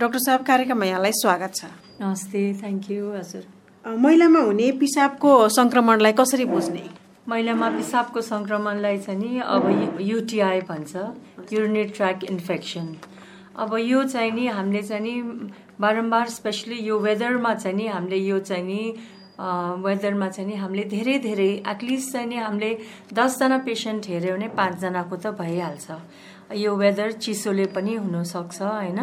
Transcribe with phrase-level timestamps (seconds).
[0.00, 1.64] Doctor साहब कार्यक्रममा यहाँलाई स्वागत छ।
[2.00, 3.42] नमस्ते थ्याङ्क यू हजुर।
[3.84, 6.84] महिलामा हुने पिसाबको सङ्क्रमणलाई कसरी बुझ्ने?
[7.28, 12.86] महिलामा पिसाबको सङ्क्रमणलाई चाहिँ नि अब युटिआई भन्छ युरिनेट ट्र्याक इन्फेक्सन
[13.60, 15.14] अब यो चाहिँ नि हामीले चाहिँ नि
[15.84, 18.80] बारम्बार स्पेसली यो वेदरमा चाहिँ नि हामीले यो चाहिँ नि
[19.40, 22.70] वेदरमा चाहिँ नि हामीले धेरै धेरै एटलिस्ट चाहिँ नि हामीले
[23.12, 25.88] दसजना पेसेन्ट हेऱ्यो भने पाँचजनाको त भइहाल्छ।
[26.54, 29.00] यो वेदर चिसोले पनि हुनसक्छ होइन?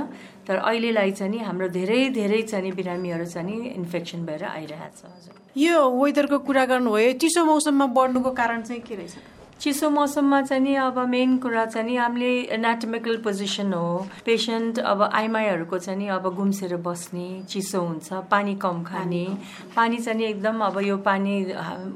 [0.47, 4.99] तर अहिलेलाई चाहिँ नि हाम्रो धेरै धेरै चाहिँ नि बिरामीहरू चाहिँ नि इन्फेक्सन भएर आइरहेछ
[5.05, 9.15] हजुर। यो वेदरको कुरा गर्नुभयो चिसो मौसममा बढ्नुको कारण चाहिँ के रहेछ?
[9.57, 15.01] चिसो मौसममा चाहिँ नि अब मेन कुरा चाहिँ नि हामीले एनाटमिकल पोजिसन हो। पेसेन्ट अब
[15.01, 19.25] आइमाईहरूको चाहिँ नि अब गुम्सेर बस्ने चिसो हुन्छ पानी कम खाने।
[19.75, 21.35] पानी चाहिँ नि एकदम अब यो पानी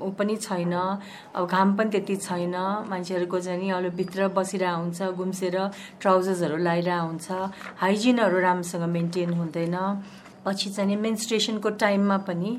[0.01, 2.55] ऊ पनि छैन। अब घाम पनि त्यति छैन।
[2.89, 5.57] मान्छेहरूको चाहिँ नि अब भित्र बसिरहेको हुन्छ गुम्सेर
[6.01, 7.31] ट्राउजर्सहरू लगाइरहेको हुन्छ।
[7.77, 9.77] हाइजिनहरू राम्रोसँग मेन्टेन हुँदैन।
[10.45, 12.51] पछि चाहिँ मेन्स्ट्रेसनको टाइममा पनि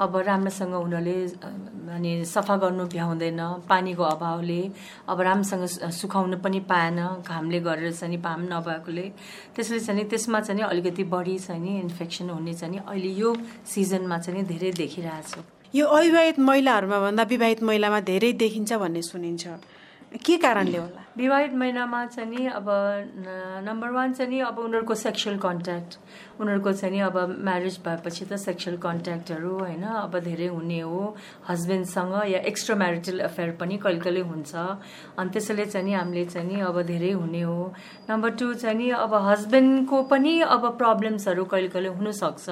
[0.00, 1.16] अब राम्रोसँग उनीहरूले
[1.94, 4.60] अनि सफा गर्नु भ्याउँदैन पानीको अभावले
[5.08, 9.06] अब राम्रोसँग सुकाउनु पनि पाएन घामले गरेर चाहिँ पाम नभएकोले।
[9.56, 13.34] त्यसले चाहिँ त्यसमा चाहिँ अलिकति बढी चाहिँ नि इन्फेक्सन हुने चाहिँ अहिले यो
[13.66, 15.40] सिजनमा चाहिँ धेरै देखिरहेको छु।
[15.74, 19.46] यो अविवाहित महिलाहरूमा भन्दा विवाहित महिलामा धेरै देखिन्छ भन्ने सुनिन्छ।
[20.12, 21.00] के कारणले होला?
[21.16, 22.66] विवाहित महिनामा चाहिँ नि अब
[23.66, 25.98] नम्बर वान चाहिँ नि अब उनीहरूको सेक्सुअल कन्ट्याक्ट
[26.40, 31.14] उनीहरूको चाहिँ नि अब म्यारेज भएपछि त सेक्सुअल कन्ट्याक्टहरू होइन अब धेरै हुने हो।
[31.48, 34.54] हस्बेन्डसँग या एक्स्ट्रा म्यारिटल अफेयर पनि कहिले कहिले हुन्छ।
[35.18, 37.72] अनि त्यसैले चाहिँ नि हामीले चाहिँ नि अब धेरै हुने हो।
[38.10, 42.46] नम्बर टू चाहिँ नि अब हस्बेन्डको पनि अब प्रब्लम्सहरू कहिले कहिले हुनसक्छ।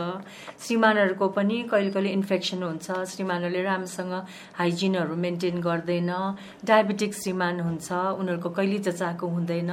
[0.67, 4.13] श्रीमानहरूको पनि कहिले कहिले इन्फेक्सन हुन्छ। श्रीमानहरूले राम्रोसँग
[4.61, 6.11] हाइजिनहरू मेन्टेन गर्दैन।
[6.65, 9.73] डायबेटिक श्रीमान हुन्छ उनीहरूको कहिले जचाएको हुँदैन।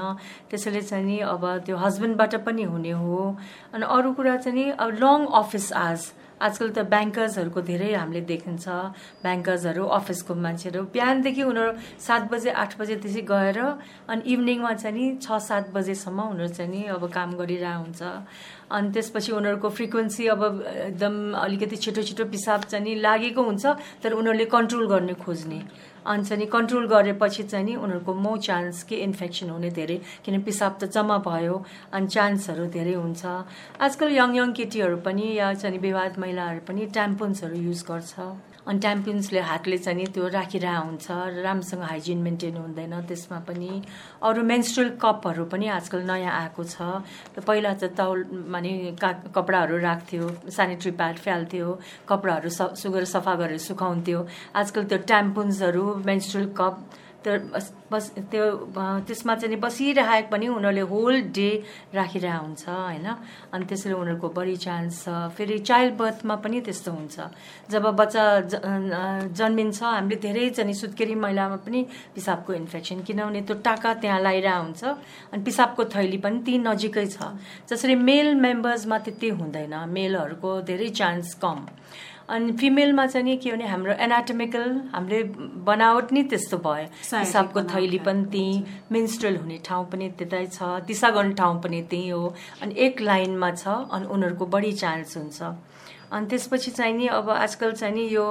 [0.50, 3.20] त्यसैले चाहिँ नि अब त्यो हस्बेन्डबाट पनि हुने हो।
[3.74, 6.02] अनि अरू कुरा चाहिँ नि अब लङ अफिस आज
[6.36, 8.68] आजकल त ब्याङ्कर्सहरूको धेरै हामीले देखिन्छ।
[9.24, 13.60] ब्याङ्कर्सहरू अफिसको मान्छेहरू बिहानदेखि उनीहरू सात बजे आठ बजेदेखि गएर
[14.12, 18.02] अनि इभिनिङमा चाहिँ नि छ सात बजेसम्म उनीहरू चाहिँ नि अब काम गरिरहेको हुन्छ
[18.68, 20.42] अनि त्यसपछि उनीहरूको फ्रिक्वेन्सी अब
[20.92, 23.66] एकदम अलिकति छिटो छिटो पिसाब चाहिँ नि लागेको हुन्छ
[24.04, 25.60] तर उनीहरूले कन्ट्रोल गर्ने खोज्ने।
[26.06, 30.78] अनि चाहिँ कन्ट्रोल गरेपछि चाहिँ नि उनीहरूको मो चान्स के इन्फेक्सन हुने धेरै किन पिसाब
[30.80, 31.56] त जम्मा भयो
[31.94, 33.26] अनि चान्सहरू धेरै हुन्छ।
[33.82, 38.14] आजकल यङ यङ केटीहरू पनि या चाहिँ विवाद महिलाहरू पनि ट्याम्पोन्सहरू युज गर्छ।
[38.66, 41.06] अनि ट्याम्पिन्सले हातले चाहिँ नि त्यो राखिरहेको हुन्छ
[41.46, 43.82] राम्रोसँग हाइजिन मेन्टेन हुँदैन। त्यसमा पनि
[44.26, 46.82] अरू मेन्स्ट्रुअल कपहरू पनि आजकल नयाँ आएको छ।
[47.46, 51.68] पहिला त तौल माने का कपडाहरू राख्थ्यो सेनिटरी प्याड फाल्थ्यो
[52.10, 54.20] कपडाहरू स सुगेर सफा गरेर सुकाउँथ्यो।
[54.56, 56.76] आजकल त्यो ट्याम्पुन्सहरू मेन्स्ट्रुअल कप
[57.26, 57.34] त्यो
[57.92, 58.46] बस त्यो
[59.08, 61.50] त्यसमा चाहिँ बसिरहेको पनि उनीहरूले होल डे
[61.94, 63.08] राखिरहेको हुन्छ होइन?
[63.54, 67.16] अनि त्यसैले उनीहरूको बढी चान्स छ। फेरि चाइल्ड बर्थमा पनि त्यस्तो हुन्छ।
[67.74, 68.24] जब बच्चा
[69.34, 71.82] जन्मिन्छ हामीले धेरै चाहिँ सुत्केरी महिलामा पनि
[72.16, 74.84] पिसाबको इन्फेक्सन किनभने त्यो टाका त्यहाँ लगाइरहेको हुन्छ।
[75.34, 77.18] अनि पिसाबको थैली पनि ती नजिकै छ।
[77.70, 81.66] जसरी मेल मेम्बर्समा त्यति हुँदैन। मेलहरूको धेरै चान्स कम।
[82.30, 84.64] अनि फिमेलमा चाहिँ नि के भने हाम्रो एनाटोमिकल
[84.94, 85.24] हामीले
[85.66, 91.10] बनावट नै त्यस्तो भयो। पिसाबको थैली पनि त्यहीँ मेन्स्ट्रल हुने ठाउँ पनि त्यतै छ दिशा
[91.18, 95.40] गर्ने ठाउँ पनि त्यहीँ हो। अनि एक लाइनमा छ अनि उनीहरूको बढी चान्स हुन्छ।
[96.12, 98.26] अनि त्यसपछि चाहिँ नि अब आजकल चाहिँ नि यो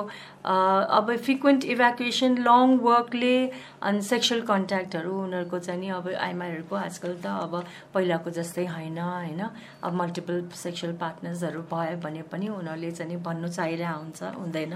[0.44, 3.36] अब फ्रिक्वेन्ट इभ्याकुएसन लङ वर्कले
[3.82, 7.64] अनि सेक्सुअल कन्ट्याक्टहरू उनीहरूको चाहिँ नि अब आइमाईहरूको आजकल त अब
[7.94, 9.42] पहिलाको जस्तै होइन होइन?
[9.82, 14.74] अब मल्टिपल सेक्सुअल पार्टनर्सहरू भयो भने पनि उनीहरूले चाहिँ नि भन्नु चाहिरहेको हुन्छ हुँदैन।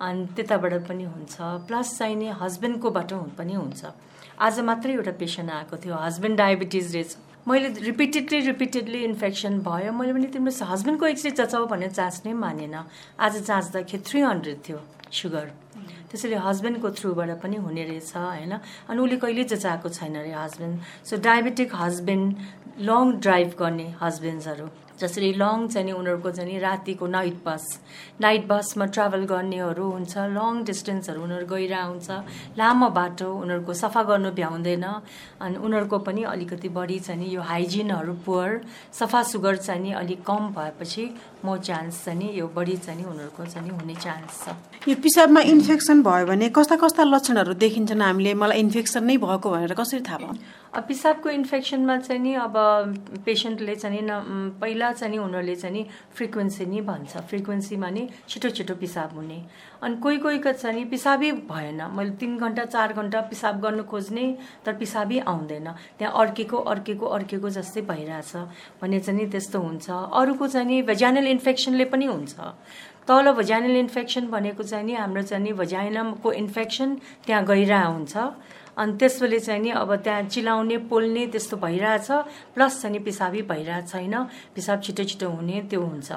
[0.00, 1.36] अनि त्यताबाट पनि हुन्छ।
[1.66, 3.84] प्लस चाहिँ नि हस्बेन्डकोबाट पनि हुन्छ।
[4.38, 7.16] आज मात्रै एउटा पेसेन्ट आएको थियो। हस्बेन्ड डायबिटिज रहेछ।
[7.48, 13.34] मैले रिपिटेडली रिपिटेडली इन्फेक्सन भयो। मैले पनि तिम्रो हस्बेन्डको एक्सरे जचाउ भनेर जाँच्नै मानेन। आज
[13.46, 14.78] जाँच्दाखेरि थ्री हन्ड्रेड थियो
[15.14, 15.46] सुगर
[16.10, 18.52] त्यसैले हस्बेन्डको थ्रुबाट पनि हुने रहेछ होइन?
[18.90, 20.74] अनि उसले कहिले जचाएको छैन अरे husband
[21.06, 24.66] so diabetic husband long drive गर्ने हस्बेन्ड्सहरू
[25.00, 27.64] जसरी लङ चाहिँ उनीहरूको चाहिँ रातिको नाइट बस
[28.20, 32.10] नाइट बसमा ट्राभल गर्नेहरू हुन्छ लङ डिस्टेन्सहरू उनीहरू गइरहेको हुन्छ
[32.58, 38.14] लामो बाटो उनीहरूको सफा गर्नु भ्याउँदैन अनि उनीहरूको पनि अलिकति बढी चाहिँ नि यो हाइजिनहरू
[38.26, 38.60] पुवर
[38.92, 41.04] सफा सुगर चाहिँ नि अलिक कम भएपछि
[41.44, 44.54] म चान्स चाहिँ यो बढी चाहिँ उनीहरूको चाहिँ हुने चान्स छ।
[44.88, 48.34] यो पिसाबमा इन्फेक्सन भयो भने कस्ता कस्ता लक्षणहरू देखिन्छन् हामीले?
[48.34, 52.54] मलाई इन्फेक्सन नै भएको भनेर कसरी थाहा अब पिसाबको इन्फेक्सनमा चाहिँ नि अब
[53.24, 54.12] पेसेन्टले चाहिँ नि
[54.60, 55.86] पहिला चाहिँ नि उनीहरूले चाहिँ नि
[56.16, 59.38] फ्रिक्वेन्सी नि भन्छ। फ्रिक्वेन्सीमा नि छिटो छिटो पिसाब हुने।
[59.82, 64.26] अनि कोही कोहीको चाहिँ नि पिसाबै भएन। मैले तिन घन्टा चार घन्टा पिसाब गर्नु खोज्ने
[64.64, 65.68] तर पिसाबै आउँदैन।
[65.98, 68.32] त्यहाँ अर्केको अर्केको अर्केको जस्तै भइरहेछ
[68.82, 72.36] भने चाहिँ नि त्यस्तो हुन्छ। अरूको चाहिँ नि भेजानल इन्फेक्सनले पनि हुन्छ।
[73.06, 76.94] तल भजाइनल इन्फेक्सन भनेको चाहिँ नि हाम्रो चाहिँ नि भजाइनमको इन्फेक्सन
[77.26, 78.14] त्यहाँ गइरहेको हुन्छ।
[78.76, 82.08] अनि त्यसले चाहिँ नि अब त्यहाँ चिलाउने पोल्ने त्यस्तो भइरहेछ।
[82.54, 84.14] प्लस चाहिँ नि पिसाबी भइरहेको छैन।
[84.54, 86.12] पिसाब छिटो छिटो हुने त्यो हुन्छ।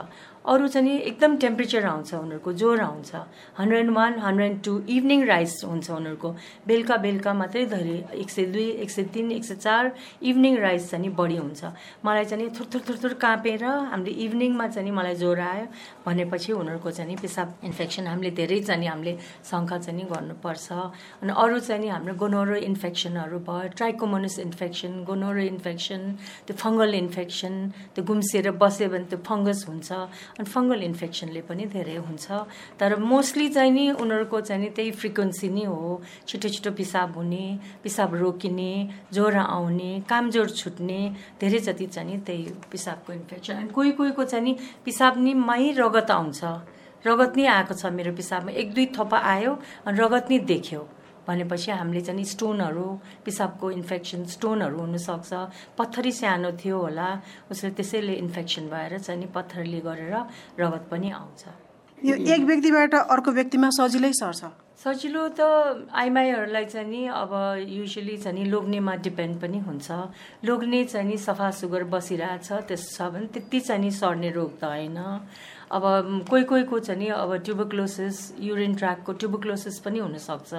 [0.46, 3.12] अरू चाहिँ एकदम टेम्परेचर आउँछ उनीहरूको ज्वरो आउँछ।
[3.60, 6.30] Hundred one hundred two evening rise हुन्छ उनीहरूको।
[6.68, 9.92] बेलुका बेलुका मात्रै धरि एक सय दुई एक सय तिन एक सय चार
[10.24, 11.64] इभिनिङ राइस चाहिँ बढी हुन्छ।
[12.06, 15.66] मलाई चाहिँ नि थुर थुर थुर काँपेर हामीले इभिनिङमा चाहिँ मलाई ज्वरो आयो।
[16.08, 20.68] भनेपछि उनीहरूको चाहिँ पिसाब इन्फेक्सन हामीले धेरै चाहिँ हामीले शङ्का चाहिँ गर्नुपर्छ।
[21.22, 26.02] अनि अरू चाहिँ हाम्रो गोनोरो इन्फेक्सनहरू भयो ट्राइकोमोनस इन्फेक्सन गोनोरो इन्फेक्सन
[26.48, 27.54] त्यो फङ्गल इन्फेक्सन
[27.96, 29.90] त्यो गुम्सिएर बस्यो भने त्यो फङ्गस हुन्छ।
[30.38, 32.26] अनि फङ्गल इन्फेक्सनले पनि धेरै हुन्छ।
[32.80, 37.46] तर मोस्टली चाहिँ नि उनीहरूको चाहिँ नि त्यही फ्रिक्वेन्सी नै हो। छिटो छिटो पिसाब हुने
[37.84, 38.74] पिसाब रोकिने
[39.14, 41.02] ज्वरो आउने कामजोर छुट्ने
[41.42, 44.54] धेरै जति चाहिँ नि त्यही पिसाबको इन्फेक्सन। अनि कोही कोहीको चाहिँ नि
[44.86, 46.42] पिसाब नि मै रगत आउँछ।
[47.08, 49.52] रगत नै आएको छ मेरो पिसाबमा। एक दुई थोपा आयो
[49.88, 50.99] अनि रगत नै देख्यो।
[51.30, 52.88] भनेपछि हामीले चाहिँ स्टोनहरू
[53.26, 55.32] पिसाबको इन्फेक्सन स्टोनहरू हुनसक्छ।
[55.78, 57.10] पत्थरी सानो थियो होला
[57.52, 60.16] उसले त्यसैले इन्फेक्सन भएर चाहिँ नि पत्थरले गरेर
[60.60, 61.44] रगत पनि आउँछ।
[61.98, 64.42] यो एक व्यक्तिबाट अर्को व्यक्तिमा सजिलै सर्छ?
[64.80, 67.32] सजिलो त आइमाईहरूलाई चाहिँ नि अब
[67.68, 69.92] युजली चाहिँ नि लोग्नेमा डिपेन्ड पनि हुन्छ।
[70.48, 74.64] लोग्ने चाहिँ नि सफा सुगर बसिरहेछ त्यस छ भने त्यति चाहिँ नि सर्ने रोग त
[74.64, 75.00] होइन।
[75.76, 75.84] अब
[76.30, 80.52] कोही कोहीको चाहिँ नि अब ट्युबोक्लोसिस युरिन ट्र्याकको ट्युबोक्लोसिस पनि हुनसक्छ।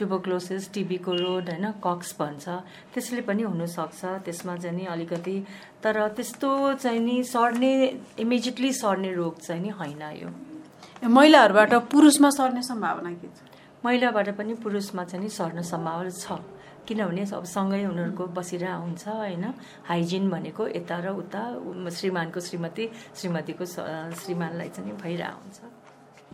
[0.00, 2.48] ट्युबोक्लोसिस टिबीको रोड होइन कक्स भन्छ।
[2.96, 5.36] त्यसले पनि हुनसक्छ। त्यसमा चाहिँ नि अलिकति
[5.84, 6.50] तर त्यस्तो
[6.80, 7.72] चाहिँ नि सर्ने
[8.18, 10.28] इमिजिएटली सर्ने रोग चाहिँ नि होइन यो।
[11.08, 13.38] महिलाहरूबाट पुरुषमा सर्ने सम्भावना के छ?
[13.84, 16.40] महिलाबाट पनि पुरुषमा चाहिँ नि सर्न सम्भावना छ।
[16.88, 19.44] किनभने अब सँगै उनीहरूको बसिरहेको हुन्छ होइन।
[19.88, 21.42] हाइजिन भनेको यता र उता
[21.88, 22.84] श्रीमानको श्रीमती
[23.16, 25.79] श्रीमतीको श्रीमानलाई चाहिँ भइरहेको हुन्छ।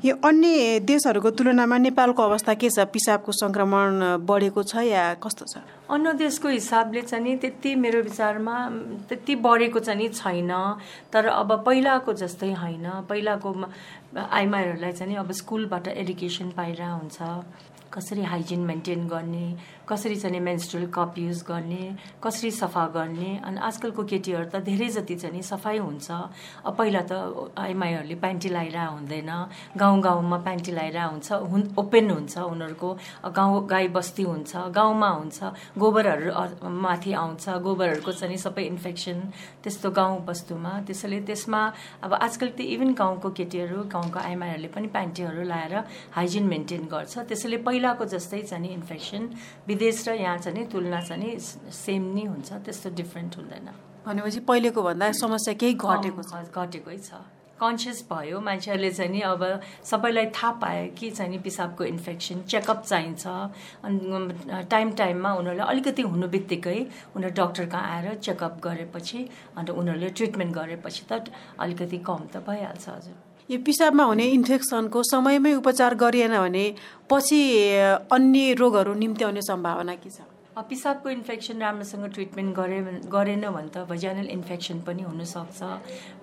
[0.05, 2.85] यो अन्य देशहरूको तुलनामा नेपालको अवस्था के छ?
[2.93, 5.65] पिसाबको सङ्क्रमण बढेको छ या कस्तो छ?
[5.89, 8.57] अन्य देशको हिसाबले चाहिँ त्यति मेरो विचारमा
[9.09, 10.53] त्यति बढेको चाहिँ छैन।
[11.13, 13.49] तर अब पहिलाको जस्तै होइन। पहिलाको
[14.21, 17.19] आइमाईहरूलाई चाहिँ अब स्कुलबाट एडुकेसन पाइरहेको हुन्छ।
[17.89, 19.47] कसरी हाइजिन मेन्टेन गर्ने?
[19.89, 21.85] कसरी चाहिँ मेन्स्ट्रुअल कप युज गर्ने
[22.23, 26.11] कसरी सफा गर्ने अनि आजकलको केटीहरू त धेरै जति चाहिँ सफाइ हुन्छ।
[26.79, 27.13] पहिला त
[27.57, 29.31] आइमाईहरूले प्यान्टी लगाइरहेको हुँदैन
[29.79, 32.91] गाउँ गाउँमा प्यान्टी लगाइरहेको हुन्छ हुन् ओपन हुन्छ उनीहरूको।
[33.31, 35.39] गाउँ गाई बस्ती हुन्छ गाउँमा हुन्छ
[35.79, 39.21] गोबरहरू माथि आउँछ गोबरहरूको चाहिँ सबै इन्फेक्सन
[39.63, 41.63] त्यस्तो गाउँ वस्तुमा त्यसैले त्यसमा
[42.03, 45.75] अब आजकल त इभन गाउँको केटीहरू गाउँको आइमाईहरूले पनि प्यान्टीहरू लगाएर
[46.17, 49.23] हाइजिन मेन्टेन गर्छ। त्यसैले पहिलाको जस्तै चाहिँ इन्फेक्सन
[49.77, 51.37] विदेश र यहाँ चाहिँ नि तुलना चाहिँ नि
[51.77, 53.69] सेम नै हुन्छ त्यस्तो डिफ्रेन्ट हुँदैन।
[54.07, 56.33] भनेपछि पहिलेको भन्दा समस्या केही घटेको छ?
[56.49, 57.21] घटेकै छ।
[57.61, 59.43] कन्सियस भयो मान्छेहरूले चाहिँ नि अब
[59.85, 63.27] सबैलाई थाहा पायो कि चाहिँ नि पिसाबको इन्फेक्सन चेकअप चाहिन्छ।
[63.85, 66.79] अनि टाइम टाइममा उनीहरूलाई अलिकति हुनु बित्तिकै
[67.17, 72.89] उनीहरू डक्टर कहाँ आएर चेकअप गरेपछि अन्त उनीहरूले ट्रिटमेन्ट गरेपछि त अलिकति कम त भइहाल्छ
[72.89, 76.65] हजुर। यो पिसाबमा हुने इन्फेक्सनको समयमै उपचार गरिएन भने
[77.11, 77.41] पछि
[78.13, 80.36] अन्य रोगहरू निम्ति आउने सम्भावना के छ?
[80.57, 82.81] पिसाबको इन्फेक्सन राम्रोसँग ट्रिटमेन्ट गरे
[83.13, 85.63] गरेन भने त भजाइनल इन्फेक्सन पनि हुनसक्छ।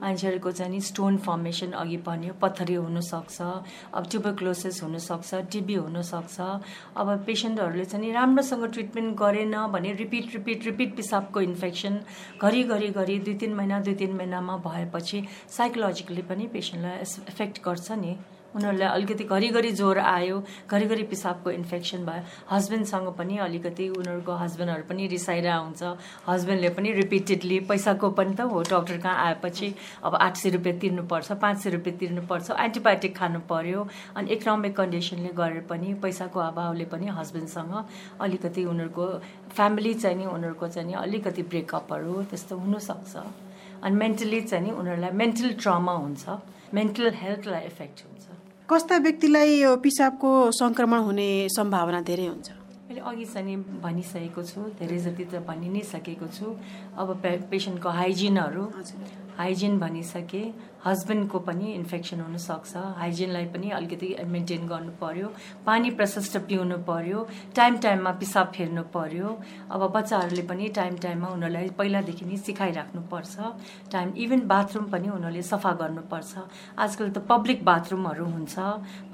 [0.02, 3.42] मान्छेहरूको चाहिँ स्टोन फर्मेसन अघि पर्ने पत्थरी हुनसक्छ
[3.94, 6.40] अब ट्युबरक्लोसिस हुनसक्छ टिबी हुनसक्छ।
[6.98, 12.00] अब पेसेन्टहरूले चाहिँ राम्रोसँग ट्रिटमेन्ट गरेन भने रिपिट रिपिट रिपिट पिसाबको इन्फेक्सन
[12.42, 15.26] घरिघरि घरि दुई तिन महिना दुई तिन महिनामा भएपछि
[15.58, 16.98] साइकोलोजिकली पनि पेसेन्टलाई
[17.30, 18.18] एफेक्ट गर्छ नि।
[18.56, 20.38] उनीहरूलाई अलिकति घरिघरि ज्वरो आयो
[20.70, 25.84] घरिघरि पिसाबको इन्फेक्सन भयो। हस्बेन्डसँग पनि अलिकति उनीहरूको हस्बेन्डहरू पनि रिसाइरहेको हुन्छ।
[26.30, 31.32] हस्बेन्डले पनि रिपिटेडली पैसाको पनि त हो डक्टर कहाँ आएपछि अब आठ सय रुपियाँ तिर्नुपर्छ
[31.42, 37.08] पाँच सय रुपियाँ तिर्नुपर्छ एन्टिबायोटिक खानु पर्यो अनि इकोनोमिक कन्डिसनले गरेर पनि पैसाको अभावले पनि
[37.20, 37.74] हस्बेन्डसँग
[38.22, 39.08] अलिकति उनीहरूको
[39.56, 43.16] फ्यामिली चाहिँ नि उनीहरूको चाहिँ नि अलिकति ब्रेकअपहरू त्यस्तो हुनसक्छ।
[43.84, 46.40] अनि मेन्टली चाहिँ नि उनीहरूलाई मेन्टल ट्रमा हुन्छ।
[46.74, 48.33] मेन्टल हेल्थलाई इफेक्ट हुन्छ।
[48.74, 52.50] कस्ता व्यक्तिलाई यो पिसाबको सङ्क्रमण हुने सम्भावना धेरै हुन्छ?
[52.90, 56.46] मैले अघि चाहिँ भनिसकेको छु धेरै जति त भनि नै सकेको छु।
[56.98, 58.64] अब पे पेसेन्टको हाइजिनहरू।
[59.38, 60.44] हाइजिन भनिसके
[60.86, 65.28] हस्बेन्डको पनि इन्फेक्सन हुनसक्छ। हाइजिनलाई पनि अलिकति मेन्टेन गर्नु पर्यो
[65.66, 67.20] पानी प्रशस्त पिउनु पर्यो
[67.56, 69.28] टाइम टाइममा पिसाब फेर्नु पर्यो
[69.72, 73.36] अब बच्चाहरूले पनि टाइम टाइममा उनीहरूलाई पहिलादेखि नै सिकाइराख्नुपर्छ
[73.92, 76.34] टाइम इभन बाथरुम पनि उनीहरूले सफा गर्नुपर्छ।
[76.78, 78.56] आजकल त पब्लिक बाथरुमहरू हुन्छ।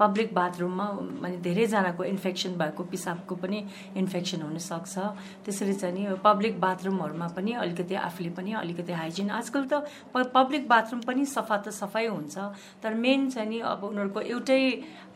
[0.02, 0.86] पब्लिक बाथरुममा
[1.22, 4.98] माने धेरैजनाको इन्फेक्सन भएको पिसाबको पनि इन्फेक्सन हुनसक्छ।
[5.46, 11.00] त्यसरी चाहिँ नि पब्लिक बाथरुमहरूमा पनि अलिकति आफूले पनि अलिकति हाइजिन। आजकल त पब्लिक बाथरुम
[11.06, 12.38] पनि सफा त सफाइ हुन्छ
[12.82, 14.62] तर मेन चाहिँ नि अब उनीहरूको एउटै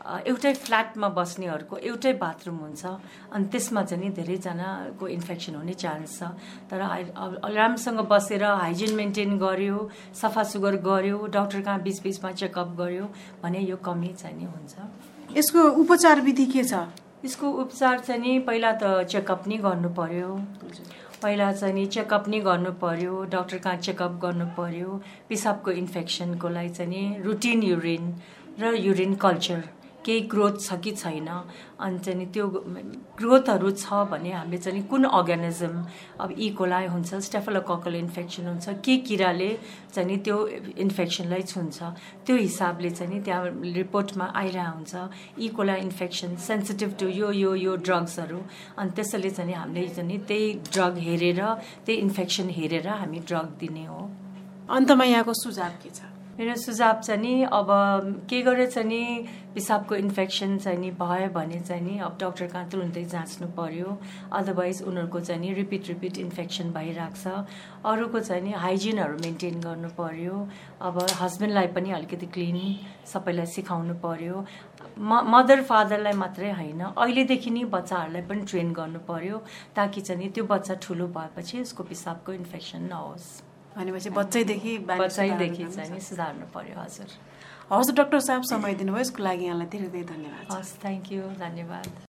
[0.05, 2.85] एउटै फ्ल्याटमा बस्नेहरूको एउटै बाथरुम हुन्छ
[3.33, 6.29] अनि त्यसमा चाहिँ नि धेरैजनाको इन्फेक्सन हुने चान्स छ।
[6.69, 6.79] तर
[7.57, 9.77] राम्रोसँग बसेर हाइजिन मेन्टेन गर्यो
[10.21, 13.05] सफा सुग्घर गर्यो डक्टर कहाँ बिच बिचमा चेकअप गर्यो
[13.43, 14.73] भने यो कमी चाहिँ नि हुन्छ।
[15.37, 16.85] यसको उपचार विधि के छ?
[17.25, 20.29] यसको उपचार चाहिँ नि पहिला त चेकअप नै गर्नु पर्यो।
[21.21, 26.69] पहिला चाहिँ नि चेकअप नै गर्नु पर्यो डक्टर कहाँ चेकअप गर्नु पर्यो पिसाबको इन्फेक्सनको लागि
[26.69, 28.13] चाहिँ नि रुटिन युरिन
[28.59, 29.63] र युरिन कल्चर
[30.05, 31.29] केही ग्रोथ छ कि छैन?
[31.81, 32.45] अनि चाहिँ त्यो
[33.19, 35.75] ग्रोथहरू छ भने हामीले चाहिँ कुन अर्ग्यानिजम
[36.21, 39.49] अब इकोलाई हुन्छ स्टेफलोककल इन्फेक्सन हुन्छ के किराले
[39.93, 40.37] चाहिँ नि त्यो
[40.85, 41.77] इन्फेक्सनलाई छुन्छ
[42.25, 43.43] त्यो हिसाबले चाहिँ नि त्यहाँ
[43.75, 44.93] रिपोर्टमा आइरहेको हुन्छ।
[45.45, 48.39] इकोला इन्फेक्सन सेन्सिटिभ टु यो यो यो ड्रग्सहरू
[48.77, 51.41] अनि त्यसैले चाहिँ हामीले चाहिँ त्यही ड्रग हेरेर
[51.85, 54.01] त्यही इन्फेक्सन हेरेर हामी ड्रग दिने हो।
[54.69, 56.14] अन्तमा यहाँको सुझाव के छ?
[56.35, 57.67] मेरो सुझाव चाहिँ नि अब
[58.29, 62.67] के गरेर चाहिँ नि पिसाबको इन्फेक्सन चाहिँ नि भयो भने चाहिँ नि अब डक्टर कहाँ
[62.69, 63.97] तुरुन्तै जाँच्नु पर्यो।
[64.35, 67.47] अदरवाइज उनीहरूको चाहिँ नि रिपिट रिपिट इन्फेक्सन भइरहेको छ।
[67.87, 70.35] अरूको चाहिँ नि हाइजिनहरू मेन्टेन गर्नु पर्यो।
[70.83, 72.59] अब हस्बेन्डलाई पनि अलिकति क्लिन
[73.07, 74.45] सबैलाई सिकाउनु पर्यो।
[74.99, 79.43] म मदर फादरलाई मात्रै होइन अहिलेदेखि नै बच्चाहरूलाई पनि ट्रेन गर्नु पर्यो
[79.75, 85.99] ताकि चाहिँ त्यो बच्चा ठुलो भएपछि यसको पिसाबको इन्फेक्सन नहोस्। भनेपछि बच्चैदेखि बच्चैदेखि चाहिँ नि
[85.99, 87.07] सुधार्नु पर्यो हजुर।
[87.71, 92.04] हवस् डक्टर साहब समय दिनुभयो यसको लागि यहाँलाई धेरै धेरै धन्यवाद। हस् थ्याङ्क यू धन्यवाद।